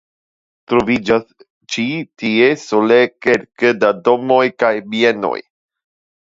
[0.71, 1.27] Troviĝas
[1.75, 1.85] ĉi
[2.21, 5.37] tie sole kelke da domoj kaj bienoj.